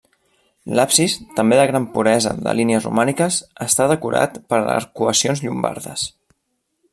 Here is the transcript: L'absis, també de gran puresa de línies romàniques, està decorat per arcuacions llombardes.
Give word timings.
L'absis, 0.77 1.17
també 1.39 1.59
de 1.59 1.65
gran 1.71 1.85
puresa 1.97 2.33
de 2.47 2.55
línies 2.61 2.87
romàniques, 2.89 3.37
està 3.67 3.87
decorat 3.93 4.41
per 4.55 4.63
arcuacions 4.79 5.45
llombardes. 5.47 6.09